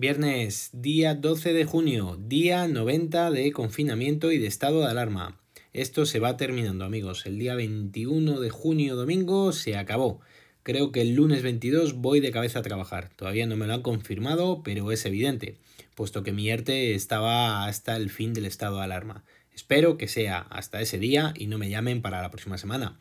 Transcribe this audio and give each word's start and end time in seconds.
Viernes, 0.00 0.70
día 0.72 1.16
12 1.16 1.52
de 1.52 1.64
junio, 1.64 2.16
día 2.20 2.68
90 2.68 3.32
de 3.32 3.50
confinamiento 3.50 4.30
y 4.30 4.38
de 4.38 4.46
estado 4.46 4.82
de 4.82 4.86
alarma. 4.86 5.40
Esto 5.72 6.06
se 6.06 6.20
va 6.20 6.36
terminando, 6.36 6.84
amigos. 6.84 7.26
El 7.26 7.36
día 7.40 7.56
21 7.56 8.38
de 8.38 8.48
junio, 8.48 8.94
domingo, 8.94 9.50
se 9.50 9.76
acabó. 9.76 10.20
Creo 10.62 10.92
que 10.92 11.00
el 11.00 11.16
lunes 11.16 11.42
22 11.42 11.94
voy 11.94 12.20
de 12.20 12.30
cabeza 12.30 12.60
a 12.60 12.62
trabajar. 12.62 13.10
Todavía 13.16 13.46
no 13.46 13.56
me 13.56 13.66
lo 13.66 13.74
han 13.74 13.82
confirmado, 13.82 14.62
pero 14.62 14.92
es 14.92 15.04
evidente, 15.04 15.56
puesto 15.96 16.22
que 16.22 16.30
mi 16.30 16.48
ERTE 16.48 16.94
estaba 16.94 17.66
hasta 17.66 17.96
el 17.96 18.08
fin 18.08 18.34
del 18.34 18.46
estado 18.46 18.76
de 18.76 18.84
alarma. 18.84 19.24
Espero 19.52 19.98
que 19.98 20.06
sea 20.06 20.38
hasta 20.38 20.80
ese 20.80 21.00
día 21.00 21.34
y 21.36 21.48
no 21.48 21.58
me 21.58 21.70
llamen 21.70 22.02
para 22.02 22.22
la 22.22 22.30
próxima 22.30 22.56
semana. 22.56 22.96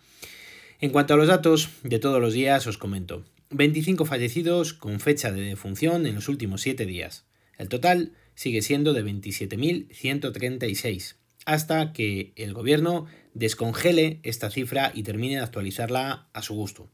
En 0.82 0.90
cuanto 0.90 1.14
a 1.14 1.18
los 1.18 1.28
datos 1.28 1.70
de 1.84 2.00
todos 2.00 2.20
los 2.20 2.34
días, 2.34 2.66
os 2.66 2.80
comento. 2.80 3.24
25 3.50 4.06
fallecidos 4.06 4.74
con 4.74 5.00
fecha 5.00 5.32
de 5.32 5.42
defunción 5.42 6.06
en 6.06 6.14
los 6.16 6.28
últimos 6.28 6.60
7 6.62 6.86
días. 6.86 7.26
El 7.58 7.70
total 7.70 8.12
sigue 8.36 8.62
siendo 8.62 8.92
de 8.94 9.06
27.136, 9.06 11.16
hasta 11.46 11.94
que 11.94 12.34
el 12.36 12.54
gobierno 12.54 13.06
descongele 13.34 14.20
esta 14.24 14.52
cifra 14.52 14.92
y 14.94 15.04
termine 15.04 15.36
de 15.36 15.42
actualizarla 15.42 16.28
a 16.34 16.42
su 16.42 16.56
gusto. 16.56 16.90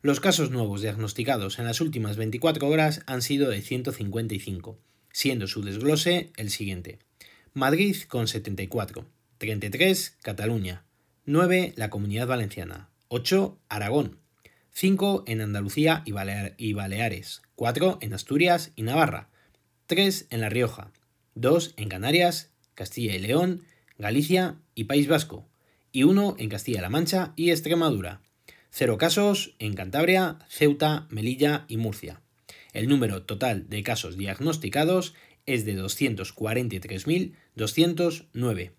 Los 0.00 0.20
casos 0.20 0.52
nuevos 0.52 0.80
diagnosticados 0.80 1.58
en 1.58 1.64
las 1.64 1.80
últimas 1.80 2.16
24 2.16 2.68
horas 2.68 3.02
han 3.06 3.20
sido 3.20 3.50
de 3.50 3.60
155, 3.60 4.78
siendo 5.12 5.48
su 5.48 5.62
desglose 5.62 6.30
el 6.36 6.50
siguiente. 6.50 7.00
Madrid 7.52 7.96
con 8.08 8.28
74, 8.28 9.08
33 9.38 10.18
Cataluña, 10.22 10.84
9 11.26 11.74
la 11.76 11.90
Comunidad 11.90 12.28
Valenciana, 12.28 12.90
8 13.08 13.58
Aragón, 13.68 14.19
5 14.80 15.24
en 15.26 15.42
Andalucía 15.42 16.02
y, 16.06 16.12
Baleares, 16.72 17.42
4 17.54 17.98
en 18.00 18.14
Asturias 18.14 18.72
y 18.76 18.82
Navarra, 18.82 19.28
3 19.88 20.28
en 20.30 20.40
La 20.40 20.48
Rioja, 20.48 20.90
2 21.34 21.74
en 21.76 21.90
Canarias, 21.90 22.50
Castilla 22.72 23.14
y 23.14 23.18
León, 23.18 23.62
Galicia 23.98 24.56
y 24.74 24.84
País 24.84 25.06
Vasco, 25.06 25.46
y 25.92 26.04
1 26.04 26.36
en 26.38 26.48
Castilla-La 26.48 26.88
Mancha 26.88 27.34
y 27.36 27.50
Extremadura. 27.50 28.22
0 28.70 28.96
casos 28.96 29.54
en 29.58 29.74
Cantabria, 29.74 30.38
Ceuta, 30.48 31.06
Melilla 31.10 31.66
y 31.68 31.76
Murcia. 31.76 32.22
El 32.72 32.88
número 32.88 33.24
total 33.24 33.68
de 33.68 33.82
casos 33.82 34.16
diagnosticados 34.16 35.12
es 35.44 35.66
de 35.66 35.78
243.209. 35.78 38.70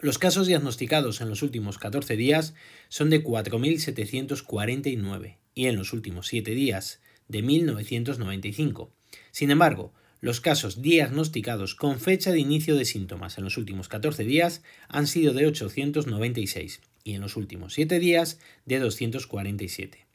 Los 0.00 0.18
casos 0.18 0.46
diagnosticados 0.46 1.20
en 1.20 1.28
los 1.28 1.42
últimos 1.42 1.78
14 1.78 2.16
días 2.16 2.54
son 2.88 3.10
de 3.10 3.24
4.749 3.24 5.36
y 5.54 5.66
en 5.66 5.76
los 5.76 5.92
últimos 5.92 6.28
7 6.28 6.52
días 6.52 7.00
de 7.28 7.42
1.995. 7.42 8.90
Sin 9.32 9.50
embargo, 9.50 9.92
los 10.20 10.40
casos 10.40 10.82
diagnosticados 10.82 11.74
con 11.74 12.00
fecha 12.00 12.32
de 12.32 12.40
inicio 12.40 12.76
de 12.76 12.84
síntomas 12.84 13.38
en 13.38 13.44
los 13.44 13.56
últimos 13.56 13.88
14 13.88 14.24
días 14.24 14.62
han 14.88 15.06
sido 15.06 15.32
de 15.32 15.46
896 15.46 16.80
y 17.04 17.14
en 17.14 17.20
los 17.20 17.36
últimos 17.36 17.74
7 17.74 17.98
días 17.98 18.38
de 18.64 18.78
247. 18.78 20.06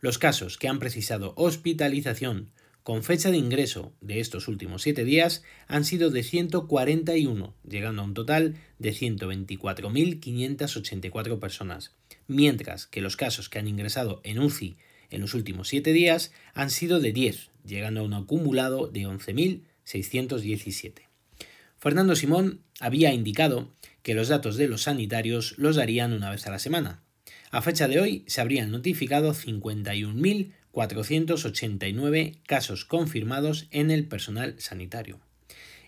Los 0.00 0.18
casos 0.18 0.58
que 0.58 0.68
han 0.68 0.78
precisado 0.78 1.32
hospitalización 1.36 2.50
con 2.86 3.02
fecha 3.02 3.30
de 3.32 3.36
ingreso 3.36 3.92
de 4.00 4.20
estos 4.20 4.46
últimos 4.46 4.82
7 4.82 5.02
días 5.02 5.42
han 5.66 5.84
sido 5.84 6.10
de 6.10 6.22
141, 6.22 7.52
llegando 7.68 8.00
a 8.00 8.04
un 8.04 8.14
total 8.14 8.54
de 8.78 8.92
124.584 8.92 11.40
personas, 11.40 11.96
mientras 12.28 12.86
que 12.86 13.00
los 13.00 13.16
casos 13.16 13.48
que 13.48 13.58
han 13.58 13.66
ingresado 13.66 14.20
en 14.22 14.38
UCI 14.38 14.76
en 15.10 15.20
los 15.20 15.34
últimos 15.34 15.66
7 15.66 15.92
días 15.92 16.30
han 16.54 16.70
sido 16.70 17.00
de 17.00 17.10
10, 17.10 17.50
llegando 17.64 18.02
a 18.02 18.04
un 18.04 18.14
acumulado 18.14 18.86
de 18.86 19.00
11.617. 19.00 20.92
Fernando 21.78 22.14
Simón 22.14 22.60
había 22.78 23.12
indicado 23.12 23.72
que 24.04 24.14
los 24.14 24.28
datos 24.28 24.56
de 24.56 24.68
los 24.68 24.82
sanitarios 24.82 25.58
los 25.58 25.74
darían 25.74 26.12
una 26.12 26.30
vez 26.30 26.46
a 26.46 26.52
la 26.52 26.60
semana. 26.60 27.02
A 27.50 27.62
fecha 27.62 27.88
de 27.88 27.98
hoy 27.98 28.22
se 28.28 28.40
habrían 28.40 28.70
notificado 28.70 29.34
51.000 29.34 30.52
489 30.76 32.34
casos 32.46 32.84
confirmados 32.84 33.66
en 33.70 33.90
el 33.90 34.06
personal 34.06 34.56
sanitario. 34.58 35.20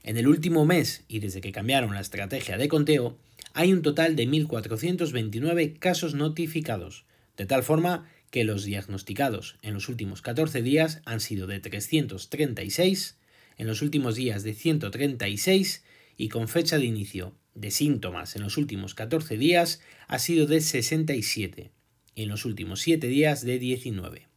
En 0.03 0.17
el 0.17 0.27
último 0.27 0.65
mes 0.65 1.05
y 1.09 1.19
desde 1.19 1.43
que 1.43 1.53
cambiaron 1.53 1.93
la 1.93 2.01
estrategia 2.01 2.57
de 2.57 2.69
conteo, 2.69 3.19
hay 3.53 3.75
un 3.75 3.83
total 3.83 4.17
de 4.17 4.27
1.429 4.27 5.79
casos 5.79 6.15
notificados, 6.15 7.05
de 7.37 7.45
tal 7.45 7.65
forma 7.65 8.09
que 8.31 8.45
los 8.45 8.65
diagnosticados 8.65 9.59
en 9.61 9.75
los 9.75 9.91
últimos 9.91 10.23
14 10.23 10.63
días 10.63 11.03
han 11.05 11.21
sido 11.21 11.47
de 11.47 11.61
336, 11.61 13.19
en 13.59 13.67
los 13.67 13.83
últimos 13.83 14.15
días 14.15 14.43
de 14.43 14.55
136 14.55 15.85
y 16.17 16.31
con 16.31 16.49
fecha 16.49 16.79
de 16.79 16.87
inicio 16.87 17.35
de 17.55 17.71
síntomas 17.73 18.37
en 18.37 18.43
los 18.43 18.57
últimos 18.57 18.95
14 18.95 19.37
días 19.37 19.83
ha 20.07 20.19
sido 20.19 20.47
de 20.47 20.63
67 20.63 21.73
y 22.15 22.23
en 22.23 22.29
los 22.31 22.47
últimos 22.47 22.81
7 22.81 23.07
días 23.07 23.45
de 23.45 23.59
19. 23.59 24.28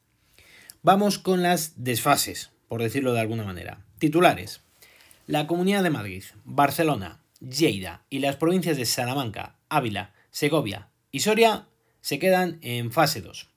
Vamos 0.83 1.19
con 1.19 1.43
las 1.43 1.83
desfases, 1.83 2.49
por 2.67 2.81
decirlo 2.81 3.13
de 3.13 3.19
alguna 3.19 3.43
manera. 3.43 3.85
Titulares. 3.99 4.61
La 5.27 5.45
Comunidad 5.45 5.83
de 5.83 5.91
Madrid, 5.91 6.23
Barcelona, 6.43 7.21
Lleida 7.39 8.01
y 8.09 8.17
las 8.17 8.37
provincias 8.37 8.77
de 8.77 8.85
Salamanca, 8.85 9.57
Ávila, 9.69 10.15
Segovia 10.31 10.89
y 11.11 11.19
Soria 11.19 11.67
se 12.01 12.17
quedan 12.17 12.57
en 12.63 12.91
fase 12.91 13.21
2. 13.21 13.47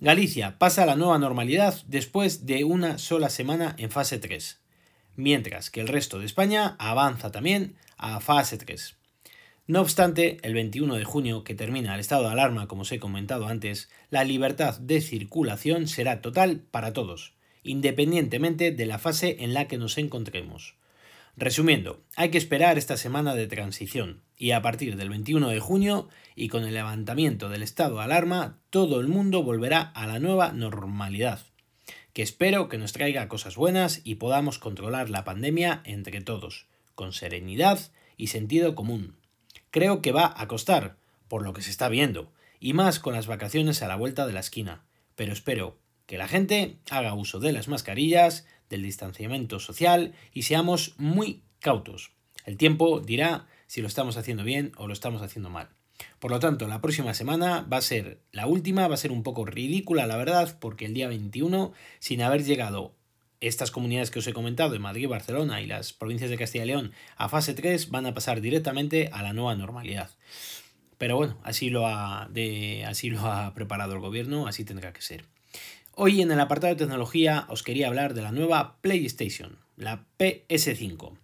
Galicia 0.00 0.58
pasa 0.58 0.84
a 0.84 0.86
la 0.86 0.94
nueva 0.94 1.18
normalidad 1.18 1.74
después 1.88 2.46
de 2.46 2.62
una 2.62 2.98
sola 2.98 3.28
semana 3.28 3.74
en 3.76 3.90
fase 3.90 4.20
3, 4.20 4.60
mientras 5.16 5.70
que 5.70 5.80
el 5.80 5.88
resto 5.88 6.20
de 6.20 6.26
España 6.26 6.76
avanza 6.78 7.32
también 7.32 7.74
a 7.96 8.20
fase 8.20 8.58
3. 8.58 8.94
No 9.70 9.82
obstante, 9.82 10.38
el 10.42 10.52
21 10.52 10.96
de 10.96 11.04
junio, 11.04 11.44
que 11.44 11.54
termina 11.54 11.94
el 11.94 12.00
estado 12.00 12.24
de 12.24 12.30
alarma, 12.30 12.66
como 12.66 12.82
os 12.82 12.90
he 12.90 12.98
comentado 12.98 13.46
antes, 13.46 13.88
la 14.10 14.24
libertad 14.24 14.76
de 14.80 15.00
circulación 15.00 15.86
será 15.86 16.20
total 16.20 16.64
para 16.72 16.92
todos, 16.92 17.34
independientemente 17.62 18.72
de 18.72 18.86
la 18.86 18.98
fase 18.98 19.36
en 19.44 19.54
la 19.54 19.68
que 19.68 19.78
nos 19.78 19.96
encontremos. 19.96 20.74
Resumiendo, 21.36 22.02
hay 22.16 22.30
que 22.30 22.38
esperar 22.38 22.78
esta 22.78 22.96
semana 22.96 23.36
de 23.36 23.46
transición, 23.46 24.22
y 24.36 24.50
a 24.50 24.60
partir 24.60 24.96
del 24.96 25.08
21 25.08 25.50
de 25.50 25.60
junio, 25.60 26.08
y 26.34 26.48
con 26.48 26.64
el 26.64 26.74
levantamiento 26.74 27.48
del 27.48 27.62
estado 27.62 27.98
de 27.98 28.02
alarma, 28.02 28.58
todo 28.70 28.98
el 28.98 29.06
mundo 29.06 29.44
volverá 29.44 29.82
a 29.82 30.08
la 30.08 30.18
nueva 30.18 30.50
normalidad, 30.50 31.42
que 32.12 32.22
espero 32.22 32.68
que 32.68 32.78
nos 32.78 32.92
traiga 32.92 33.28
cosas 33.28 33.54
buenas 33.54 34.00
y 34.02 34.16
podamos 34.16 34.58
controlar 34.58 35.10
la 35.10 35.22
pandemia 35.22 35.80
entre 35.84 36.20
todos, 36.22 36.66
con 36.96 37.12
serenidad 37.12 37.78
y 38.16 38.26
sentido 38.26 38.74
común. 38.74 39.19
Creo 39.70 40.02
que 40.02 40.12
va 40.12 40.34
a 40.36 40.48
costar, 40.48 40.96
por 41.28 41.42
lo 41.42 41.52
que 41.52 41.62
se 41.62 41.70
está 41.70 41.88
viendo, 41.88 42.32
y 42.58 42.72
más 42.72 42.98
con 42.98 43.14
las 43.14 43.26
vacaciones 43.26 43.82
a 43.82 43.88
la 43.88 43.96
vuelta 43.96 44.26
de 44.26 44.32
la 44.32 44.40
esquina, 44.40 44.82
pero 45.14 45.32
espero 45.32 45.78
que 46.06 46.18
la 46.18 46.28
gente 46.28 46.78
haga 46.90 47.14
uso 47.14 47.38
de 47.38 47.52
las 47.52 47.68
mascarillas, 47.68 48.46
del 48.68 48.82
distanciamiento 48.82 49.60
social 49.60 50.14
y 50.32 50.42
seamos 50.42 50.94
muy 50.96 51.42
cautos. 51.60 52.12
El 52.44 52.56
tiempo 52.56 53.00
dirá 53.00 53.46
si 53.66 53.80
lo 53.80 53.88
estamos 53.88 54.16
haciendo 54.16 54.42
bien 54.42 54.72
o 54.76 54.86
lo 54.86 54.92
estamos 54.92 55.22
haciendo 55.22 55.50
mal. 55.50 55.68
Por 56.18 56.30
lo 56.30 56.40
tanto, 56.40 56.66
la 56.66 56.80
próxima 56.80 57.14
semana 57.14 57.66
va 57.70 57.76
a 57.76 57.82
ser 57.82 58.20
la 58.32 58.46
última, 58.46 58.88
va 58.88 58.94
a 58.94 58.98
ser 58.98 59.12
un 59.12 59.22
poco 59.22 59.44
ridícula, 59.44 60.06
la 60.06 60.16
verdad, 60.16 60.58
porque 60.58 60.86
el 60.86 60.94
día 60.94 61.08
21, 61.08 61.72
sin 61.98 62.22
haber 62.22 62.44
llegado 62.44 62.94
estas 63.40 63.70
comunidades 63.70 64.10
que 64.10 64.18
os 64.18 64.26
he 64.26 64.32
comentado, 64.32 64.70
de 64.70 64.78
Madrid, 64.78 65.08
Barcelona 65.08 65.60
y 65.60 65.66
las 65.66 65.92
provincias 65.92 66.30
de 66.30 66.36
Castilla 66.36 66.64
y 66.64 66.68
León, 66.68 66.92
a 67.16 67.28
fase 67.28 67.54
3 67.54 67.90
van 67.90 68.06
a 68.06 68.14
pasar 68.14 68.40
directamente 68.40 69.08
a 69.12 69.22
la 69.22 69.32
nueva 69.32 69.54
normalidad. 69.56 70.10
Pero 70.98 71.16
bueno, 71.16 71.38
así 71.42 71.70
lo 71.70 71.86
ha, 71.86 72.28
de, 72.30 72.84
así 72.84 73.08
lo 73.08 73.20
ha 73.20 73.54
preparado 73.54 73.94
el 73.94 74.00
gobierno, 74.00 74.46
así 74.46 74.64
tendrá 74.64 74.92
que 74.92 75.00
ser. 75.00 75.24
Hoy 75.94 76.20
en 76.20 76.30
el 76.30 76.40
apartado 76.40 76.74
de 76.74 76.78
tecnología 76.78 77.46
os 77.48 77.62
quería 77.62 77.88
hablar 77.88 78.14
de 78.14 78.22
la 78.22 78.32
nueva 78.32 78.76
PlayStation, 78.82 79.56
la 79.76 80.04
PS5. 80.18 81.16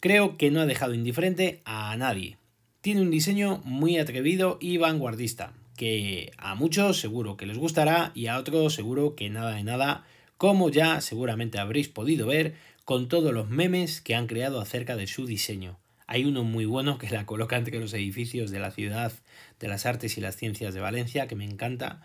Creo 0.00 0.36
que 0.36 0.50
no 0.50 0.60
ha 0.60 0.66
dejado 0.66 0.94
indiferente 0.94 1.62
a 1.64 1.96
nadie. 1.96 2.36
Tiene 2.82 3.00
un 3.00 3.10
diseño 3.10 3.60
muy 3.64 3.98
atrevido 3.98 4.58
y 4.60 4.76
vanguardista, 4.76 5.52
que 5.76 6.32
a 6.36 6.54
muchos 6.54 7.00
seguro 7.00 7.36
que 7.36 7.46
les 7.46 7.58
gustará 7.58 8.12
y 8.14 8.26
a 8.26 8.38
otros 8.38 8.74
seguro 8.74 9.16
que 9.16 9.30
nada 9.30 9.54
de 9.54 9.64
nada 9.64 10.04
como 10.38 10.70
ya 10.70 11.00
seguramente 11.02 11.58
habréis 11.58 11.88
podido 11.88 12.28
ver 12.28 12.54
con 12.84 13.08
todos 13.08 13.34
los 13.34 13.50
memes 13.50 14.00
que 14.00 14.14
han 14.14 14.26
creado 14.26 14.60
acerca 14.60 14.96
de 14.96 15.06
su 15.06 15.26
diseño. 15.26 15.78
Hay 16.06 16.24
uno 16.24 16.42
muy 16.42 16.64
bueno 16.64 16.96
que 16.96 17.10
la 17.10 17.26
coloca 17.26 17.58
entre 17.58 17.78
los 17.78 17.92
edificios 17.92 18.50
de 18.50 18.60
la 18.60 18.70
ciudad 18.70 19.12
de 19.60 19.68
las 19.68 19.84
artes 19.84 20.16
y 20.16 20.22
las 20.22 20.36
ciencias 20.36 20.72
de 20.72 20.80
Valencia, 20.80 21.26
que 21.26 21.34
me 21.36 21.44
encanta. 21.44 22.00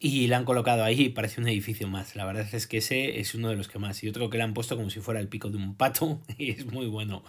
y 0.00 0.28
la 0.28 0.36
han 0.36 0.44
colocado 0.44 0.84
ahí, 0.84 1.08
parece 1.08 1.40
un 1.40 1.48
edificio 1.48 1.88
más. 1.88 2.14
La 2.14 2.24
verdad 2.24 2.46
es 2.52 2.68
que 2.68 2.78
ese 2.78 3.18
es 3.18 3.34
uno 3.34 3.48
de 3.48 3.56
los 3.56 3.66
que 3.68 3.80
más. 3.80 4.02
Y 4.04 4.08
otro 4.08 4.30
que 4.30 4.38
le 4.38 4.44
han 4.44 4.54
puesto 4.54 4.76
como 4.76 4.90
si 4.90 5.00
fuera 5.00 5.18
el 5.18 5.26
pico 5.26 5.50
de 5.50 5.56
un 5.56 5.74
pato 5.74 6.20
y 6.38 6.50
es 6.52 6.66
muy 6.66 6.86
bueno. 6.86 7.24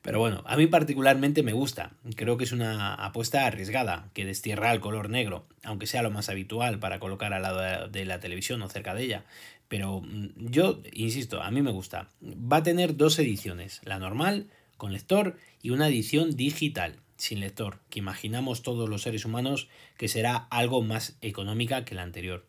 Pero 0.00 0.20
bueno, 0.20 0.42
a 0.46 0.56
mí 0.56 0.66
particularmente 0.68 1.42
me 1.42 1.52
gusta. 1.52 1.92
Creo 2.16 2.36
que 2.36 2.44
es 2.44 2.52
una 2.52 2.94
apuesta 2.94 3.46
arriesgada, 3.46 4.10
que 4.14 4.24
destierra 4.24 4.72
el 4.72 4.80
color 4.80 5.10
negro, 5.10 5.46
aunque 5.64 5.86
sea 5.86 6.02
lo 6.02 6.10
más 6.10 6.28
habitual 6.28 6.78
para 6.78 7.00
colocar 7.00 7.32
al 7.32 7.42
lado 7.42 7.88
de 7.88 8.04
la 8.04 8.20
televisión 8.20 8.62
o 8.62 8.68
cerca 8.68 8.94
de 8.94 9.04
ella. 9.04 9.24
Pero 9.68 10.00
mm, 10.00 10.50
yo, 10.50 10.80
insisto, 10.92 11.42
a 11.42 11.50
mí 11.50 11.62
me 11.62 11.72
gusta. 11.72 12.10
Va 12.22 12.58
a 12.58 12.62
tener 12.62 12.96
dos 12.96 13.18
ediciones, 13.18 13.80
la 13.84 13.98
normal, 13.98 14.50
con 14.76 14.92
lector, 14.92 15.36
y 15.62 15.70
una 15.70 15.88
edición 15.88 16.36
digital 16.36 17.00
sin 17.16 17.40
lector, 17.40 17.80
que 17.90 18.00
imaginamos 18.00 18.62
todos 18.62 18.88
los 18.88 19.02
seres 19.02 19.24
humanos 19.24 19.68
que 19.96 20.08
será 20.08 20.36
algo 20.50 20.82
más 20.82 21.16
económica 21.20 21.84
que 21.84 21.94
la 21.94 22.02
anterior. 22.02 22.44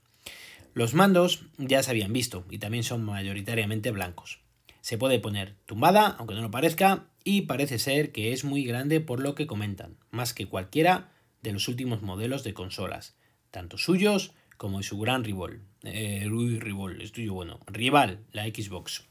Los 0.73 0.93
mandos 0.93 1.45
ya 1.57 1.81
se 1.83 1.91
habían 1.91 2.11
visto 2.11 2.45
y 2.49 2.57
también 2.57 2.83
son 2.83 3.03
mayoritariamente 3.03 3.91
blancos. 3.91 4.39
Se 4.81 4.97
puede 4.97 5.19
poner 5.19 5.55
tumbada, 5.65 6.07
aunque 6.19 6.35
no 6.35 6.41
lo 6.41 6.51
parezca, 6.51 7.05
y 7.23 7.43
parece 7.43 7.79
ser 7.79 8.11
que 8.11 8.33
es 8.33 8.43
muy 8.43 8.65
grande 8.65 8.99
por 9.01 9.19
lo 9.19 9.33
que 9.33 9.47
comentan, 9.47 9.97
más 10.11 10.33
que 10.33 10.47
cualquiera 10.47 11.11
de 11.41 11.53
los 11.53 11.67
últimos 11.67 12.01
modelos 12.01 12.43
de 12.43 12.53
consolas, 12.53 13.15
tanto 13.51 13.77
suyos 13.77 14.33
como 14.57 14.83
su 14.83 14.99
gran 14.99 15.23
rival. 15.23 15.61
Eh, 15.83 16.27
rival, 16.59 17.01
estoy 17.01 17.27
bueno, 17.27 17.59
rival, 17.67 18.19
la 18.31 18.45
Xbox. 18.45 19.03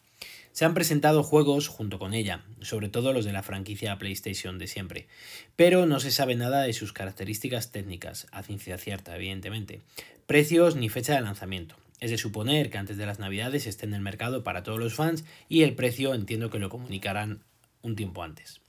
Se 0.52 0.64
han 0.64 0.74
presentado 0.74 1.24
juegos 1.24 1.66
junto 1.66 1.98
con 1.98 2.14
ella, 2.14 2.44
sobre 2.60 2.88
todo 2.88 3.12
los 3.12 3.24
de 3.24 3.32
la 3.32 3.42
franquicia 3.42 3.98
PlayStation 3.98 4.56
de 4.56 4.68
siempre, 4.68 5.08
pero 5.56 5.84
no 5.84 5.98
se 5.98 6.12
sabe 6.12 6.36
nada 6.36 6.62
de 6.62 6.72
sus 6.72 6.92
características 6.92 7.72
técnicas, 7.72 8.28
a 8.30 8.44
ciencia 8.44 8.78
cierta, 8.78 9.16
evidentemente, 9.16 9.80
precios 10.26 10.76
ni 10.76 10.88
fecha 10.88 11.14
de 11.14 11.22
lanzamiento. 11.22 11.74
Es 11.98 12.10
de 12.10 12.18
suponer 12.18 12.70
que 12.70 12.78
antes 12.78 12.96
de 12.96 13.06
las 13.06 13.18
navidades 13.18 13.66
esté 13.66 13.86
en 13.86 13.94
el 13.94 14.00
mercado 14.00 14.44
para 14.44 14.62
todos 14.62 14.78
los 14.78 14.94
fans 14.94 15.24
y 15.48 15.62
el 15.62 15.74
precio 15.74 16.14
entiendo 16.14 16.50
que 16.50 16.58
lo 16.58 16.68
comunicarán 16.68 17.40
un 17.82 17.96
tiempo 17.96 18.22
antes. 18.22 18.60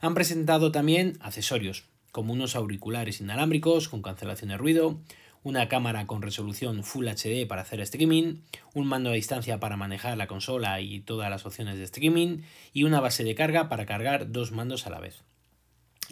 Han 0.00 0.14
presentado 0.14 0.70
también 0.70 1.16
accesorios, 1.20 1.84
como 2.12 2.32
unos 2.32 2.54
auriculares 2.54 3.20
inalámbricos 3.20 3.88
con 3.88 4.02
cancelación 4.02 4.50
de 4.50 4.56
ruido, 4.56 5.00
una 5.44 5.68
cámara 5.68 6.06
con 6.06 6.22
resolución 6.22 6.82
Full 6.82 7.06
HD 7.06 7.46
para 7.46 7.62
hacer 7.62 7.80
streaming, 7.82 8.38
un 8.72 8.86
mando 8.86 9.10
a 9.10 9.12
distancia 9.12 9.60
para 9.60 9.76
manejar 9.76 10.16
la 10.16 10.26
consola 10.26 10.80
y 10.80 11.00
todas 11.00 11.30
las 11.30 11.46
opciones 11.46 11.76
de 11.76 11.84
streaming 11.84 12.38
y 12.72 12.84
una 12.84 13.00
base 13.00 13.22
de 13.22 13.34
carga 13.34 13.68
para 13.68 13.86
cargar 13.86 14.32
dos 14.32 14.50
mandos 14.50 14.86
a 14.86 14.90
la 14.90 15.00
vez. 15.00 15.22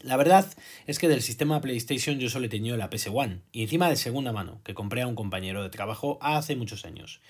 La 0.02 0.16
verdad 0.16 0.46
es 0.86 0.98
que 0.98 1.08
del 1.08 1.22
sistema 1.22 1.60
PlayStation 1.60 2.18
yo 2.18 2.28
solo 2.28 2.46
he 2.46 2.50
tenido 2.50 2.76
la 2.76 2.90
PS1 2.90 3.40
y 3.52 3.62
encima 3.62 3.88
de 3.88 3.96
segunda 3.96 4.32
mano 4.32 4.60
que 4.64 4.74
compré 4.74 5.02
a 5.02 5.06
un 5.06 5.14
compañero 5.14 5.62
de 5.62 5.70
trabajo 5.70 6.18
hace 6.20 6.54
muchos 6.54 6.84
años. 6.84 7.20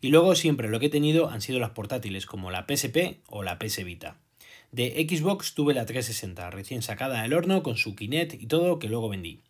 Y 0.00 0.08
luego 0.08 0.34
siempre 0.34 0.68
lo 0.68 0.80
que 0.80 0.86
he 0.86 0.90
tenido 0.90 1.30
han 1.30 1.42
sido 1.42 1.60
las 1.60 1.70
portátiles 1.70 2.26
como 2.26 2.50
la 2.50 2.66
PSP 2.66 3.20
o 3.28 3.42
la 3.44 3.58
PS 3.58 3.84
Vita. 3.84 4.16
De 4.72 5.06
Xbox 5.08 5.54
tuve 5.54 5.74
la 5.74 5.86
360 5.86 6.50
recién 6.50 6.82
sacada 6.82 7.22
del 7.22 7.34
horno 7.34 7.62
con 7.62 7.76
su 7.76 7.94
Kinect 7.94 8.34
y 8.34 8.46
todo 8.46 8.78
que 8.78 8.88
luego 8.88 9.08
vendí. 9.08 9.42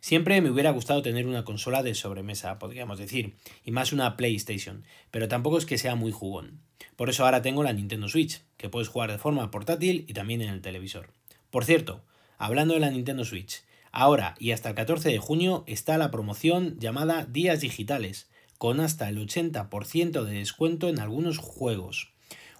Siempre 0.00 0.40
me 0.40 0.50
hubiera 0.50 0.70
gustado 0.70 1.02
tener 1.02 1.26
una 1.26 1.44
consola 1.44 1.82
de 1.82 1.94
sobremesa, 1.94 2.58
podríamos 2.58 2.98
decir, 2.98 3.34
y 3.64 3.72
más 3.72 3.92
una 3.92 4.16
PlayStation, 4.16 4.84
pero 5.10 5.28
tampoco 5.28 5.58
es 5.58 5.66
que 5.66 5.78
sea 5.78 5.96
muy 5.96 6.12
jugón. 6.12 6.60
Por 6.96 7.10
eso 7.10 7.24
ahora 7.24 7.42
tengo 7.42 7.62
la 7.62 7.72
Nintendo 7.72 8.08
Switch, 8.08 8.42
que 8.56 8.68
puedes 8.68 8.88
jugar 8.88 9.10
de 9.10 9.18
forma 9.18 9.50
portátil 9.50 10.04
y 10.08 10.14
también 10.14 10.40
en 10.40 10.50
el 10.50 10.62
televisor. 10.62 11.10
Por 11.50 11.64
cierto, 11.64 12.04
hablando 12.38 12.74
de 12.74 12.80
la 12.80 12.90
Nintendo 12.90 13.24
Switch, 13.24 13.62
ahora 13.90 14.36
y 14.38 14.52
hasta 14.52 14.68
el 14.68 14.74
14 14.76 15.08
de 15.08 15.18
junio 15.18 15.64
está 15.66 15.98
la 15.98 16.10
promoción 16.10 16.78
llamada 16.78 17.24
Días 17.24 17.60
Digitales, 17.60 18.28
con 18.58 18.80
hasta 18.80 19.08
el 19.08 19.18
80% 19.18 20.24
de 20.24 20.38
descuento 20.38 20.88
en 20.88 21.00
algunos 21.00 21.38
juegos. 21.38 22.12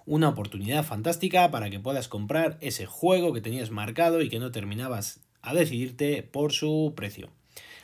Una 0.05 0.29
oportunidad 0.29 0.83
fantástica 0.83 1.51
para 1.51 1.69
que 1.69 1.79
puedas 1.79 2.07
comprar 2.07 2.57
ese 2.61 2.85
juego 2.85 3.33
que 3.33 3.41
tenías 3.41 3.69
marcado 3.69 4.21
y 4.21 4.29
que 4.29 4.39
no 4.39 4.51
terminabas 4.51 5.21
a 5.41 5.53
decidirte 5.53 6.23
por 6.23 6.53
su 6.53 6.93
precio. 6.95 7.29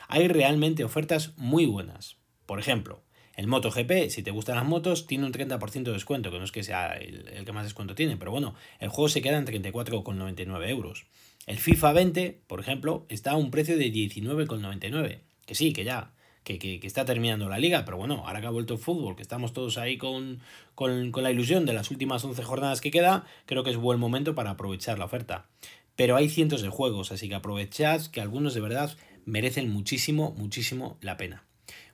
Hay 0.07 0.27
realmente 0.27 0.83
ofertas 0.83 1.33
muy 1.37 1.65
buenas. 1.65 2.17
Por 2.45 2.59
ejemplo, 2.59 3.01
el 3.35 3.47
MotoGP, 3.47 4.09
si 4.09 4.23
te 4.23 4.31
gustan 4.31 4.55
las 4.55 4.65
motos, 4.65 5.07
tiene 5.07 5.25
un 5.25 5.33
30% 5.33 5.83
de 5.83 5.91
descuento, 5.91 6.31
que 6.31 6.37
no 6.37 6.45
es 6.45 6.51
que 6.51 6.63
sea 6.63 6.93
el, 6.93 7.43
que 7.45 7.51
más 7.51 7.65
descuento 7.65 7.95
tiene, 7.95 8.17
pero 8.17 8.31
bueno, 8.31 8.55
el 8.79 8.89
juego 8.89 9.09
se 9.09 9.21
queda 9.21 9.37
en 9.37 9.45
34,99 9.45 10.69
euros. 10.69 11.05
El 11.45 11.57
FIFA 11.57 11.93
20, 11.93 12.41
por 12.47 12.59
ejemplo, 12.59 13.05
está 13.09 13.31
a 13.31 13.35
un 13.35 13.51
precio 13.51 13.77
de 13.77 13.91
19,99. 13.91 15.19
Que 15.45 15.53
sí, 15.53 15.73
que 15.73 15.83
ya, 15.83 16.11
que, 16.43 16.79
está 16.83 17.05
terminando 17.05 17.49
la 17.49 17.59
liga, 17.59 17.83
pero 17.85 17.97
bueno, 17.97 18.23
ahora 18.25 18.39
que 18.39 18.47
ha 18.47 18.51
vuelto 18.51 18.73
el 18.73 18.79
fútbol, 18.79 19.15
que 19.15 19.21
estamos 19.21 19.53
todos 19.53 19.77
ahí 19.77 19.97
con, 19.97 20.39
con, 20.73 21.11
con 21.11 21.23
la 21.23 21.31
ilusión 21.31 21.65
de 21.65 21.73
las 21.73 21.91
últimas 21.91 22.23
11 22.23 22.41
jornadas 22.41 22.81
que 22.81 22.89
queda, 22.89 23.25
creo 23.45 23.63
que 23.63 23.71
es 23.71 23.77
buen 23.77 23.99
momento 23.99 24.33
para 24.33 24.51
aprovechar 24.51 24.97
la 24.97 25.05
oferta. 25.05 25.47
Pero 25.95 26.15
hay 26.15 26.29
cientos 26.29 26.61
de 26.61 26.69
juegos, 26.69 27.11
así 27.11 27.29
que 27.29 27.35
aprovechad 27.35 28.05
que 28.07 28.21
algunos 28.21 28.53
de 28.53 28.61
verdad 28.61 28.95
merecen 29.25 29.71
muchísimo, 29.71 30.33
muchísimo 30.37 30.97
la 31.01 31.17
pena. 31.17 31.43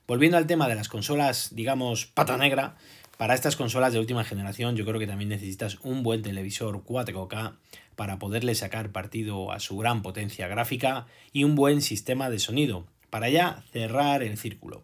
Volviendo 0.08 0.38
al 0.38 0.48
tema 0.48 0.68
de 0.68 0.76
las 0.76 0.90
consolas, 0.90 1.56
digamos, 1.56 2.06
pata 2.06 2.38
negra, 2.38 2.76
para 3.18 3.36
estas 3.36 3.56
consolas 3.56 3.94
de 3.94 4.00
última 4.00 4.24
generación 4.24 4.76
yo 4.76 4.84
creo 4.84 5.00
que 5.00 5.08
también 5.08 5.30
necesitas 5.30 5.78
un 5.84 6.02
buen 6.02 6.24
televisor 6.24 6.84
4K 6.84 7.54
para 7.96 8.18
poderle 8.18 8.56
sacar 8.56 8.92
partido 8.92 9.52
a 9.52 9.60
su 9.60 9.78
gran 9.78 10.02
potencia 10.02 10.48
gráfica 10.48 11.06
y 11.32 11.44
un 11.44 11.56
buen 11.56 11.82
sistema 11.82 12.30
de 12.30 12.40
sonido, 12.40 12.88
para 13.12 13.30
ya 13.30 13.64
cerrar 13.72 14.24
el 14.24 14.38
círculo. 14.38 14.84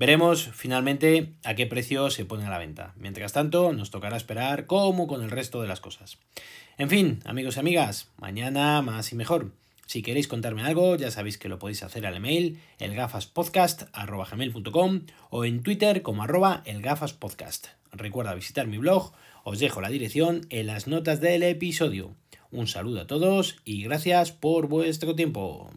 Veremos 0.00 0.48
finalmente 0.54 1.34
a 1.44 1.54
qué 1.54 1.66
precio 1.66 2.08
se 2.08 2.24
pone 2.24 2.46
a 2.46 2.48
la 2.48 2.56
venta. 2.56 2.94
Mientras 2.96 3.34
tanto, 3.34 3.74
nos 3.74 3.90
tocará 3.90 4.16
esperar 4.16 4.64
como 4.64 5.06
con 5.06 5.22
el 5.22 5.30
resto 5.30 5.60
de 5.60 5.68
las 5.68 5.80
cosas. 5.80 6.16
En 6.78 6.88
fin, 6.88 7.20
amigos 7.26 7.56
y 7.56 7.60
amigas, 7.60 8.08
mañana 8.16 8.80
más 8.80 9.12
y 9.12 9.14
mejor. 9.14 9.52
Si 9.84 10.00
queréis 10.00 10.26
contarme 10.26 10.62
algo, 10.62 10.96
ya 10.96 11.10
sabéis 11.10 11.36
que 11.36 11.50
lo 11.50 11.58
podéis 11.58 11.82
hacer 11.82 12.06
al 12.06 12.16
email 12.16 12.58
elgafaspodcast.com 12.78 15.00
o 15.28 15.44
en 15.44 15.62
Twitter 15.62 16.00
como 16.00 16.22
arroba 16.22 16.62
elgafaspodcast. 16.64 17.66
Recuerda 17.92 18.34
visitar 18.34 18.68
mi 18.68 18.78
blog, 18.78 19.12
os 19.44 19.58
dejo 19.58 19.82
la 19.82 19.90
dirección 19.90 20.46
en 20.48 20.68
las 20.68 20.86
notas 20.86 21.20
del 21.20 21.42
episodio. 21.42 22.14
Un 22.50 22.68
saludo 22.68 23.02
a 23.02 23.06
todos 23.06 23.56
y 23.66 23.82
gracias 23.82 24.32
por 24.32 24.66
vuestro 24.66 25.14
tiempo. 25.14 25.70